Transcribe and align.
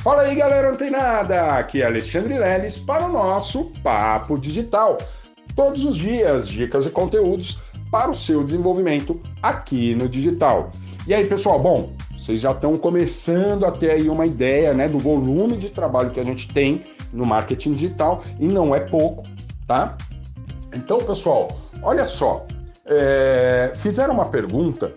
Fala 0.00 0.22
aí, 0.22 0.34
galera 0.36 0.70
antenada! 0.70 1.46
Aqui 1.58 1.82
é 1.82 1.86
Alexandre 1.86 2.38
Leles 2.38 2.78
para 2.78 3.06
o 3.06 3.12
nosso 3.12 3.64
Papo 3.82 4.38
Digital. 4.38 4.96
Todos 5.56 5.84
os 5.84 5.96
dias, 5.96 6.48
dicas 6.48 6.86
e 6.86 6.90
conteúdos 6.90 7.58
para 7.90 8.08
o 8.08 8.14
seu 8.14 8.44
desenvolvimento 8.44 9.20
aqui 9.42 9.96
no 9.96 10.08
digital. 10.08 10.70
E 11.04 11.12
aí, 11.12 11.26
pessoal, 11.26 11.58
bom, 11.58 11.92
vocês 12.16 12.40
já 12.40 12.52
estão 12.52 12.76
começando 12.76 13.66
a 13.66 13.72
ter 13.72 13.90
aí 13.90 14.08
uma 14.08 14.24
ideia, 14.24 14.72
né, 14.72 14.88
do 14.88 15.00
volume 15.00 15.56
de 15.56 15.68
trabalho 15.68 16.10
que 16.10 16.20
a 16.20 16.24
gente 16.24 16.46
tem 16.46 16.84
no 17.12 17.26
marketing 17.26 17.72
digital 17.72 18.22
e 18.38 18.46
não 18.46 18.72
é 18.76 18.80
pouco, 18.80 19.24
tá? 19.66 19.96
Então, 20.76 20.98
pessoal, 20.98 21.48
olha 21.82 22.04
só, 22.04 22.46
é, 22.86 23.72
fizeram 23.78 24.14
uma 24.14 24.26
pergunta 24.26 24.92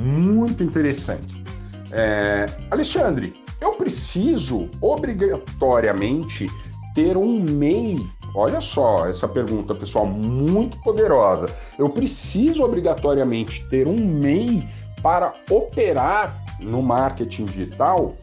muito 0.00 0.62
interessante. 0.62 1.42
É, 1.90 2.46
Alexandre, 2.70 3.34
eu 3.60 3.70
preciso 3.72 4.68
obrigatoriamente 4.80 6.46
ter 6.94 7.16
um 7.16 7.40
MEI. 7.40 7.98
Olha 8.34 8.60
só 8.60 9.06
essa 9.06 9.26
pergunta, 9.26 9.74
pessoal, 9.74 10.06
muito 10.06 10.78
poderosa. 10.82 11.46
Eu 11.78 11.88
preciso 11.88 12.64
obrigatoriamente 12.64 13.64
ter 13.68 13.86
um 13.86 13.96
MEI 13.96 14.66
para 15.02 15.34
operar 15.50 16.36
no 16.60 16.82
marketing 16.82 17.44
digital? 17.44 18.14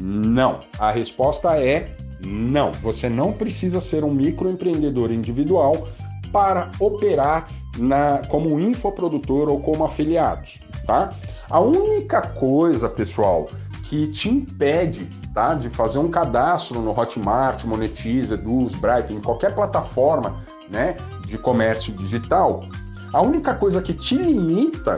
Não. 0.00 0.60
A 0.78 0.90
resposta 0.90 1.56
é 1.58 1.94
não. 2.24 2.72
Você 2.72 3.08
não 3.08 3.32
precisa 3.32 3.80
ser 3.80 4.04
um 4.04 4.12
microempreendedor 4.12 5.10
individual 5.12 5.88
para 6.32 6.70
operar 6.80 7.46
na, 7.76 8.20
como 8.28 8.58
infoprodutor 8.58 9.50
ou 9.50 9.60
como 9.60 9.84
afiliados, 9.84 10.60
tá? 10.86 11.10
A 11.50 11.60
única 11.60 12.22
coisa, 12.22 12.88
pessoal, 12.88 13.46
que 13.92 14.06
te 14.06 14.30
impede 14.30 15.06
tá, 15.34 15.52
de 15.52 15.68
fazer 15.68 15.98
um 15.98 16.08
cadastro 16.08 16.80
no 16.80 16.98
Hotmart, 16.98 17.62
Monetize, 17.66 18.32
Eduz, 18.32 18.74
Bright, 18.74 19.12
em 19.12 19.20
qualquer 19.20 19.54
plataforma 19.54 20.42
né, 20.70 20.96
de 21.26 21.36
comércio 21.36 21.92
digital, 21.92 22.64
a 23.12 23.20
única 23.20 23.52
coisa 23.52 23.82
que 23.82 23.92
te 23.92 24.16
limita 24.16 24.96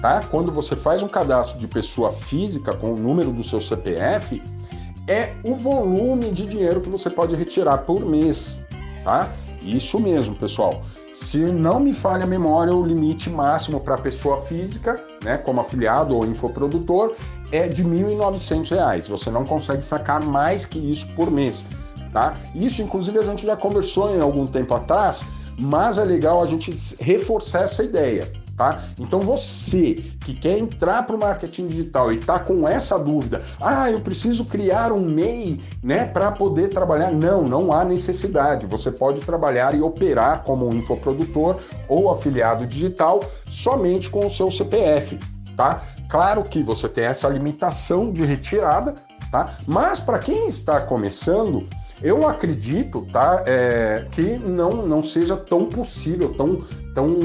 tá, 0.00 0.20
quando 0.30 0.50
você 0.50 0.74
faz 0.74 1.02
um 1.02 1.08
cadastro 1.08 1.58
de 1.58 1.68
pessoa 1.68 2.12
física 2.12 2.74
com 2.74 2.94
o 2.94 2.98
número 2.98 3.30
do 3.30 3.44
seu 3.44 3.60
CPF 3.60 4.42
é 5.06 5.34
o 5.44 5.54
volume 5.54 6.30
de 6.30 6.46
dinheiro 6.46 6.80
que 6.80 6.88
você 6.88 7.10
pode 7.10 7.36
retirar 7.36 7.76
por 7.84 8.06
mês. 8.06 8.58
Tá? 9.04 9.30
Isso 9.62 10.00
mesmo, 10.00 10.34
pessoal. 10.34 10.82
Se 11.12 11.38
não 11.38 11.78
me 11.78 11.92
falha 11.92 12.24
a 12.24 12.26
memória, 12.26 12.74
o 12.74 12.86
limite 12.86 13.28
máximo 13.28 13.80
para 13.80 13.98
pessoa 13.98 14.42
física, 14.42 14.94
né, 15.22 15.36
como 15.36 15.60
afiliado 15.60 16.16
ou 16.16 16.24
infoprodutor, 16.24 17.14
é 17.52 17.68
de 17.68 17.82
R$ 17.82 17.88
1.900. 17.88 19.08
Você 19.08 19.30
não 19.30 19.44
consegue 19.44 19.84
sacar 19.84 20.22
mais 20.22 20.64
que 20.64 20.78
isso 20.78 21.06
por 21.14 21.30
mês, 21.30 21.64
tá? 22.12 22.36
Isso, 22.54 22.82
inclusive, 22.82 23.18
a 23.18 23.22
gente 23.22 23.46
já 23.46 23.56
conversou 23.56 24.14
em 24.14 24.20
algum 24.20 24.46
tempo 24.46 24.74
atrás, 24.74 25.24
mas 25.60 25.98
é 25.98 26.04
legal 26.04 26.42
a 26.42 26.46
gente 26.46 26.72
reforçar 27.00 27.62
essa 27.62 27.82
ideia. 27.82 28.30
Tá? 28.60 28.84
Então 28.98 29.20
você 29.20 29.94
que 30.20 30.34
quer 30.34 30.58
entrar 30.58 31.06
para 31.06 31.16
o 31.16 31.18
marketing 31.18 31.68
digital 31.68 32.12
e 32.12 32.18
está 32.18 32.38
com 32.38 32.68
essa 32.68 32.98
dúvida, 32.98 33.40
ah, 33.58 33.90
eu 33.90 33.98
preciso 34.00 34.44
criar 34.44 34.92
um 34.92 35.00
MEI, 35.00 35.62
né, 35.82 36.04
para 36.04 36.30
poder 36.30 36.68
trabalhar? 36.68 37.10
Não, 37.10 37.42
não 37.42 37.72
há 37.72 37.86
necessidade. 37.86 38.66
Você 38.66 38.90
pode 38.90 39.22
trabalhar 39.22 39.74
e 39.74 39.80
operar 39.80 40.42
como 40.44 40.66
um 40.66 40.76
infoprodutor 40.76 41.56
ou 41.88 42.10
afiliado 42.10 42.66
digital 42.66 43.20
somente 43.46 44.10
com 44.10 44.26
o 44.26 44.30
seu 44.30 44.50
CPF, 44.50 45.18
tá? 45.56 45.82
Claro 46.10 46.42
que 46.42 46.62
você 46.62 46.88
tem 46.88 47.04
essa 47.04 47.28
limitação 47.28 48.12
de 48.12 48.24
retirada, 48.24 48.94
tá? 49.30 49.54
Mas 49.66 50.00
para 50.00 50.18
quem 50.18 50.46
está 50.46 50.80
começando, 50.80 51.68
eu 52.02 52.26
acredito, 52.26 53.06
tá, 53.12 53.44
é, 53.46 54.06
que 54.10 54.38
não, 54.38 54.70
não 54.70 55.04
seja 55.04 55.36
tão 55.36 55.66
possível, 55.66 56.34
tão, 56.34 56.62
tão 56.94 57.18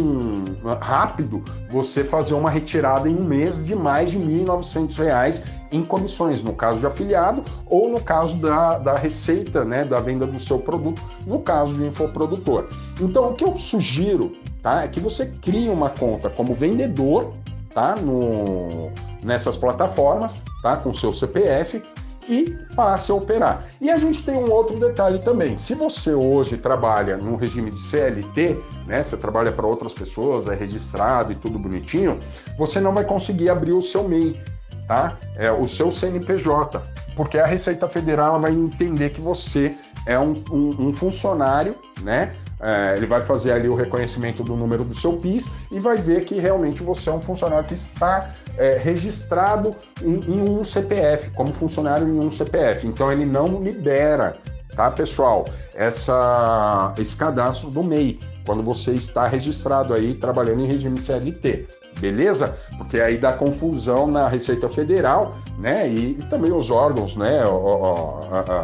rápido 0.80 1.44
você 1.72 2.04
fazer 2.04 2.36
uma 2.36 2.50
retirada 2.50 3.10
em 3.10 3.16
um 3.16 3.24
mês 3.24 3.66
de 3.66 3.74
mais 3.74 4.12
de 4.12 4.18
R$ 4.18 4.26
1.900 4.26 5.42
em 5.72 5.84
comissões, 5.84 6.44
no 6.44 6.54
caso 6.54 6.80
de 6.80 6.86
afiliado 6.86 7.44
ou 7.66 7.90
no 7.90 8.00
caso 8.00 8.38
da, 8.38 8.78
da 8.78 8.96
receita, 8.96 9.66
né, 9.66 9.84
da 9.84 10.00
venda 10.00 10.28
do 10.28 10.40
seu 10.40 10.60
produto, 10.60 11.02
no 11.26 11.40
caso 11.40 11.74
de 11.74 11.86
infoprodutor. 11.86 12.70
Então, 13.02 13.32
o 13.32 13.34
que 13.34 13.44
eu 13.44 13.58
sugiro, 13.58 14.36
tá, 14.62 14.84
é 14.84 14.88
que 14.88 15.00
você 15.00 15.26
crie 15.26 15.70
uma 15.70 15.90
conta 15.90 16.30
como 16.30 16.54
vendedor, 16.54 17.34
tá, 17.76 17.94
no, 17.96 18.90
nessas 19.22 19.58
plataformas, 19.58 20.36
tá, 20.64 20.78
com 20.78 20.94
seu 20.94 21.14
CPF 21.14 21.84
e 22.28 22.58
passe 22.76 23.12
a 23.12 23.16
operar. 23.16 23.66
E 23.80 23.92
a 23.92 23.98
gente 23.98 24.24
tem 24.24 24.36
um 24.36 24.50
outro 24.50 24.80
detalhe 24.80 25.20
também. 25.20 25.58
Se 25.58 25.76
você 25.76 26.14
hoje 26.14 26.58
trabalha 26.58 27.18
num 27.18 27.36
regime 27.36 27.70
de 27.70 27.80
CLT, 27.80 28.58
né, 28.88 29.04
você 29.04 29.18
trabalha 29.18 29.52
para 29.52 29.68
outras 29.68 29.94
pessoas, 29.94 30.48
é 30.48 30.56
registrado 30.56 31.34
e 31.34 31.36
tudo 31.36 31.60
bonitinho, 31.60 32.18
você 32.58 32.80
não 32.80 32.94
vai 32.94 33.04
conseguir 33.04 33.50
abrir 33.50 33.74
o 33.74 33.82
seu 33.82 34.08
MEI, 34.08 34.42
tá? 34.88 35.18
É 35.36 35.52
o 35.52 35.68
seu 35.68 35.92
CNPJ, 35.92 36.82
porque 37.16 37.38
a 37.38 37.46
Receita 37.46 37.88
Federal 37.88 38.40
vai 38.40 38.54
entender 38.54 39.12
que 39.12 39.22
você 39.22 39.78
é 40.08 40.18
um, 40.18 40.34
um, 40.50 40.88
um 40.88 40.94
funcionário, 40.94 41.76
né? 42.02 42.36
É, 42.60 42.96
ele 42.96 43.06
vai 43.06 43.22
fazer 43.22 43.52
ali 43.52 43.68
o 43.68 43.76
reconhecimento 43.76 44.44
do 44.44 44.56
número 44.56 44.84
do 44.84 44.94
seu 44.94 45.14
PIS 45.14 45.50
e 45.72 45.80
vai 45.80 45.98
ver 45.98 46.24
que 46.24 46.36
realmente 46.36 46.82
você 46.84 47.10
é 47.10 47.14
um 47.14 47.20
funcionário 47.20 47.66
que 47.66 47.74
está 47.74 48.32
é, 48.58 48.78
registrado 48.78 49.72
em, 50.02 50.20
em, 50.32 50.50
um 50.50 50.64
CPF, 50.64 51.32
como 51.32 51.54
funcionário 51.54 52.08
em 52.08 52.26
um 52.26 52.32
CPF. 52.32 52.88
Então 52.88 53.12
ele 53.12 53.26
não 53.26 53.62
libera, 53.62 54.38
tá, 54.76 54.90
pessoal, 54.90 55.46
essa, 55.76 56.94
esse 56.98 57.16
cadastro 57.16 57.70
do 57.70 57.84
MEI, 57.84 58.20
quando 58.46 58.64
você 58.64 58.94
está 58.94 59.28
registrado 59.28 59.94
aí 59.94 60.14
trabalhando 60.14 60.62
em 60.62 60.68
regime 60.68 61.00
CLT. 61.02 61.68
Beleza? 62.00 62.56
Porque 62.78 63.00
aí 63.00 63.18
dá 63.18 63.34
confusão 63.34 64.08
na 64.08 64.28
Receita 64.28 64.70
Federal, 64.70 65.34
né? 65.58 65.90
E, 65.90 66.12
e 66.12 66.26
também 66.30 66.52
os 66.52 66.70
órgãos, 66.70 67.16
né? 67.16 67.44
Ó, 67.48 68.20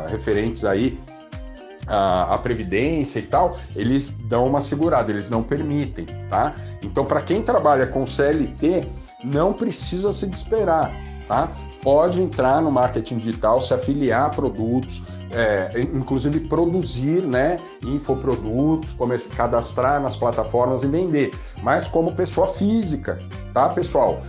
referentes 0.10 0.66
aí 0.66 1.00
a, 1.92 2.36
a, 2.36 2.38
previdência 2.38 3.20
e 3.20 3.24
tal, 3.24 3.58
eles 3.76 4.10
dão 4.10 4.48
uma 4.48 4.62
segurada, 4.62 5.12
eles 5.12 5.30
não 5.30 5.44
permitem, 5.44 6.06
tá? 6.30 6.56
Então, 6.82 7.04
para 7.04 7.22
quem 7.22 7.42
trabalha 7.42 7.86
com 7.86 8.06
CLT, 8.08 8.82
não 9.24 9.54
precisa 9.54 10.14
se 10.14 10.26
desesperar, 10.26 10.92
tá? 11.28 11.52
Pode 11.84 12.22
entrar 12.22 12.62
no 12.62 12.72
marketing 12.72 13.18
digital, 13.18 13.60
se 13.60 13.74
afiliar 13.74 14.28
a 14.28 14.30
produtos, 14.30 15.04
é, 15.34 15.82
inclusive 15.82 16.40
produzir, 16.42 17.22
né, 17.22 17.58
infoprodutos, 17.86 18.96
cadastrar 19.36 20.02
nas 20.02 20.16
plataformas 20.16 20.84
e 20.84 20.88
vender, 20.88 21.32
mas 21.62 21.88
como 21.88 22.14
pessoa 22.14 22.48
física, 22.48 23.22
tá, 23.54 23.70
pessoal? 23.70 24.22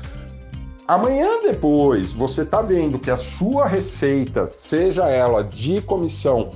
Amanhã 0.86 1.40
depois, 1.42 2.12
você 2.12 2.44
tá 2.44 2.60
vendo 2.60 2.98
que 2.98 3.10
a 3.10 3.16
sua 3.16 3.66
receita, 3.66 4.46
seja 4.48 5.08
ela 5.08 5.42
de 5.42 5.80
comissão 5.82 6.50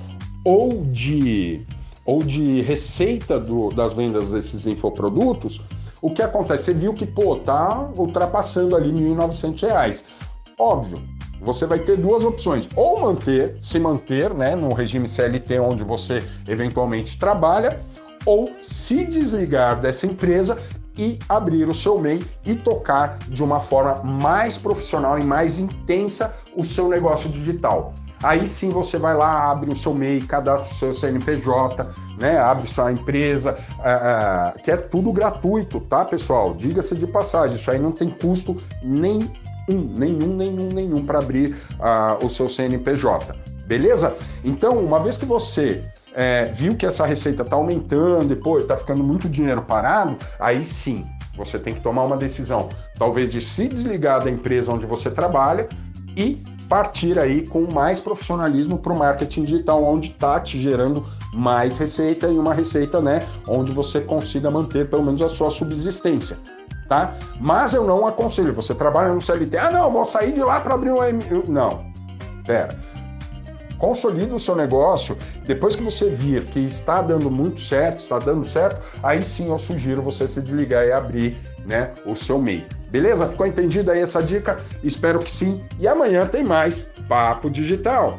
ou 0.47 0.84
de, 0.93 1.67
ou 2.05 2.23
de 2.23 2.61
receita 2.61 3.41
do, 3.41 3.69
das 3.71 3.93
vendas 3.93 4.31
desses 4.31 4.65
infoprodutos, 4.65 5.61
o 6.01 6.09
que 6.09 6.23
acontece? 6.23 6.67
Você 6.67 6.75
viu 6.75 6.95
que, 6.95 7.05
pô, 7.05 7.34
tá 7.34 7.91
ultrapassando 7.99 8.77
ali 8.77 8.91
R$ 8.91 9.17
1.900. 9.17 10.05
Óbvio, 10.57 10.99
você 11.41 11.67
vai 11.67 11.81
ter 11.81 11.99
duas 11.99 12.23
opções: 12.23 12.69
ou 12.77 13.01
manter, 13.01 13.59
se 13.61 13.81
manter 13.81 14.33
né, 14.33 14.55
no 14.55 14.73
regime 14.73 15.09
CLT 15.09 15.59
onde 15.59 15.83
você 15.83 16.23
eventualmente 16.49 17.19
trabalha, 17.19 17.81
ou 18.25 18.55
se 18.61 19.05
desligar 19.05 19.81
dessa 19.81 20.07
empresa 20.07 20.57
e 20.99 21.19
abrir 21.29 21.69
o 21.69 21.75
seu 21.75 21.99
MEI 21.99 22.21
e 22.45 22.55
tocar 22.55 23.19
de 23.29 23.43
uma 23.43 23.61
forma 23.61 24.03
mais 24.03 24.57
profissional 24.57 25.19
e 25.19 25.25
mais 25.25 25.59
intensa 25.59 26.34
o 26.57 26.65
seu 26.65 26.89
negócio 26.89 27.29
digital. 27.29 27.93
Aí 28.23 28.47
sim 28.47 28.71
você 28.71 28.98
vai 28.98 29.15
lá, 29.15 29.51
abre 29.51 29.71
o 29.71 29.77
seu 29.77 29.95
MEI, 29.95 30.22
cadastra 30.22 30.72
o 30.72 30.78
seu 30.78 30.93
CNPJ, 30.95 31.87
né? 32.19 32.39
Abre 32.39 32.66
sua 32.66 32.91
empresa, 32.91 33.59
uh, 33.78 34.59
uh, 34.59 34.63
que 34.63 34.71
é 34.71 34.77
tudo 34.77 35.13
gratuito, 35.13 35.81
tá, 35.81 36.04
pessoal? 36.04 36.54
Diga-se 36.54 36.95
de 36.95 37.07
passagem, 37.07 37.57
isso 37.57 37.71
aí 37.71 37.78
não 37.78 37.93
tem 37.93 38.09
custo 38.09 38.57
nenhum, 38.83 39.31
nenhum, 39.69 40.34
nenhum, 40.34 40.69
nenhum 40.72 41.04
para 41.04 41.19
abrir 41.19 41.54
uh, 41.75 42.25
o 42.25 42.31
seu 42.31 42.48
CNPJ. 42.48 43.34
Beleza? 43.66 44.16
Então, 44.45 44.78
uma 44.78 45.01
vez 45.01 45.19
que 45.19 45.27
você 45.27 45.84
é, 46.16 46.47
viu 46.47 46.74
que 46.74 46.86
essa 46.86 47.04
receita 47.04 47.42
está 47.42 47.54
aumentando 47.54 48.33
e 48.33 48.36
pô, 48.36 48.57
está 48.57 48.74
ficando 48.74 49.04
muito 49.04 49.28
dinheiro 49.28 49.60
parado, 49.60 50.16
aí 50.41 50.65
sim 50.65 51.07
você 51.36 51.59
tem 51.59 51.74
que 51.74 51.83
tomar 51.83 52.04
uma 52.04 52.16
decisão, 52.16 52.71
talvez 52.98 53.30
de 53.30 53.42
se 53.42 53.68
desligar 53.68 54.24
da 54.24 54.30
empresa 54.30 54.72
onde 54.72 54.86
você 54.86 55.10
trabalha 55.10 55.68
e 56.16 56.42
partir 56.71 57.18
aí 57.18 57.47
com 57.47 57.68
mais 57.71 58.01
profissionalismo 58.01 58.78
para 58.78 58.95
o 58.95 58.98
marketing 58.98 59.45
digital, 59.45 59.84
onde 59.84 60.09
está 60.09 60.41
te 60.41 60.59
gerando 60.59 61.07
mais 61.34 61.77
receita 61.77 62.27
e 62.28 62.39
uma 62.39 62.54
receita, 62.54 62.98
né, 62.98 63.19
onde 63.47 63.71
você 63.71 64.01
consiga 64.01 64.51
manter 64.51 64.89
pelo 64.89 65.04
menos 65.04 65.21
a 65.21 65.28
sua 65.28 65.51
subsistência, 65.51 66.39
tá? 66.89 67.12
Mas 67.39 67.74
eu 67.74 67.86
não 67.86 68.07
aconselho, 68.07 68.54
você 68.54 68.74
trabalha 68.74 69.12
no 69.12 69.21
CLT, 69.21 69.59
ah, 69.59 69.71
não, 69.71 69.91
vou 69.91 70.07
sair 70.07 70.33
de 70.33 70.41
lá 70.41 70.60
para 70.60 70.74
abrir 70.74 70.91
um. 70.91 70.97
Não, 71.47 71.84
pera. 72.47 72.74
Consolida 73.78 74.34
o 74.34 74.41
seu 74.41 74.55
negócio. 74.55 75.17
Depois 75.45 75.77
que 75.77 75.83
você 75.83 76.11
vir 76.11 76.45
que 76.45 76.61
está 76.61 77.03
dando 77.03 77.31
muito 77.31 77.61
certo, 77.61 77.99
está 77.99 78.19
dando 78.19 78.45
certo, 78.45 78.81
aí 79.03 79.23
sim 79.23 79.49
eu 79.49 79.59
sugiro 79.59 80.03
você 80.03 80.27
se 80.27 80.41
desligar 80.41 80.87
e 80.87 80.93
abrir 80.93 81.39
né, 81.65 81.93
o 82.05 82.15
seu 82.15 82.39
MEI. 82.39 82.67
Beleza? 82.91 83.28
Ficou 83.28 83.47
entendida 83.47 83.93
aí 83.93 84.01
essa 84.01 84.23
dica? 84.23 84.59
Espero 84.83 85.19
que 85.19 85.31
sim. 85.31 85.61
E 85.78 85.89
amanhã 85.89 86.27
tem 86.27 86.45
mais 86.45 86.89
Papo 87.09 87.51
Digital. 87.51 88.17